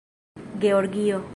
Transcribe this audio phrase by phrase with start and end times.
[0.59, 1.23] georgio